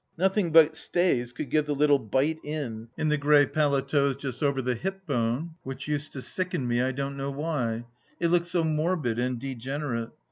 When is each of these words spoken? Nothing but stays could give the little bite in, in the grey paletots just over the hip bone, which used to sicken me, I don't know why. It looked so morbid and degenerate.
Nothing 0.17 0.49
but 0.51 0.75
stays 0.75 1.31
could 1.31 1.51
give 1.51 1.67
the 1.67 1.75
little 1.75 1.99
bite 1.99 2.39
in, 2.43 2.87
in 2.97 3.09
the 3.09 3.19
grey 3.19 3.45
paletots 3.45 4.15
just 4.17 4.41
over 4.41 4.59
the 4.59 4.73
hip 4.73 5.05
bone, 5.05 5.51
which 5.61 5.87
used 5.87 6.11
to 6.13 6.23
sicken 6.23 6.67
me, 6.67 6.81
I 6.81 6.91
don't 6.91 7.17
know 7.17 7.29
why. 7.29 7.85
It 8.19 8.29
looked 8.29 8.47
so 8.47 8.63
morbid 8.63 9.19
and 9.19 9.37
degenerate. 9.37 10.09